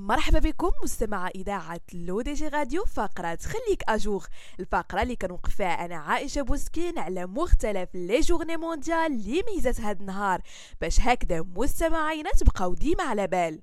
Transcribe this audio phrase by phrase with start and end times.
[0.00, 4.26] مرحبا بكم مستمعي إذاعة L'ODJ Radio فقرة خليك à jour.
[4.60, 10.00] الفقرة اللي كنوقف فيها أنا عائشة بوسكين على مختلف les journées mondiales اللي ميزات هذا
[10.00, 10.42] النهار.
[10.80, 13.60] باش هكذا مستمعينا تبقاو ديما على بال.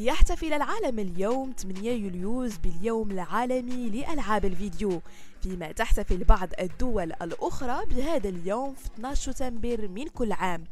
[0.00, 5.02] يحتفل العالم اليوم 8 يوليوز باليوم العالمي لألعاب الفيديو
[5.42, 10.64] فيما تحتفل بعض الدول الأخرى بهذا اليوم في 12 سبتمبر من كل عام.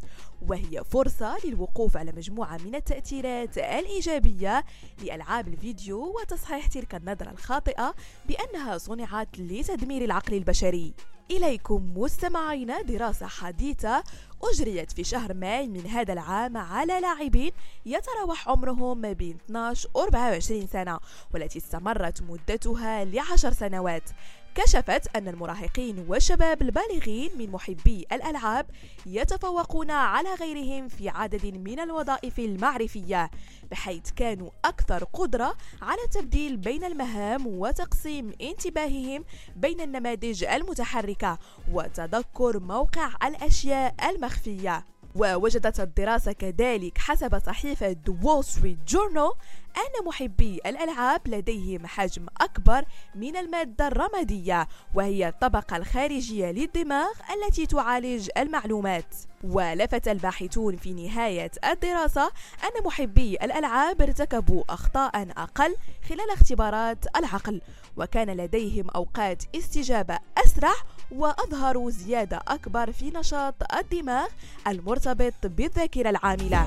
[0.48, 4.64] وهي فرصة للوقوف على مجموعة من التأثيرات الإيجابية
[5.02, 7.94] لألعاب الفيديو وتصحيح تلك النظرة الخاطئة
[8.28, 10.94] بأنها صنعت لتدمير العقل البشري.
[11.30, 14.04] إليكم مستمعينا دراسة حديثة
[14.42, 17.52] أجريت في شهر ماي من هذا العام على لاعبين
[17.86, 20.98] يتراوح عمرهم ما بين 12 و 24 سنة
[21.34, 24.10] والتي استمرت مدتها لعشر سنوات.
[24.58, 28.66] كشفت أن المراهقين والشباب البالغين من محبي الألعاب
[29.06, 33.30] يتفوقون على غيرهم في عدد من الوظائف المعرفية
[33.70, 39.24] بحيث كانوا أكثر قدرة على التبديل بين المهام وتقسيم انتباههم
[39.56, 41.38] بين النماذج المتحركة
[41.72, 44.84] وتذكر موقع الأشياء المخفية.
[45.14, 49.36] ووجدت الدراسة كذلك حسب صحيفة The Wall Street Journal
[49.78, 52.84] أن محبي الألعاب لديهم حجم أكبر
[53.14, 59.14] من المادة الرمادية وهي الطبقة الخارجية للدماغ التي تعالج المعلومات.
[59.44, 62.26] ولفت الباحثون في نهاية الدراسة
[62.64, 65.76] أن محبي الألعاب ارتكبوا أخطاء أقل
[66.08, 67.60] خلال اختبارات العقل
[67.96, 70.72] وكان لديهم أوقات استجابة أسرع
[71.12, 74.28] وأظهروا زيادة أكبر في نشاط الدماغ
[74.66, 76.66] المرتبط بالذاكرة العاملة.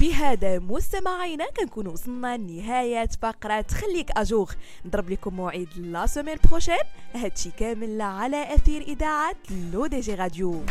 [0.00, 4.52] بهذا مستمعينا كنكون وصلنا لنهاية فقرة خليك à jour.
[4.84, 6.74] نضرب لكم موعد la semaine prochaine.
[7.14, 9.36] هادشي كامل على أثير إذاعة
[9.72, 10.62] L'ODJ Radio.